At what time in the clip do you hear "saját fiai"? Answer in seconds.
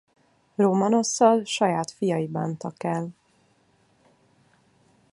1.45-2.27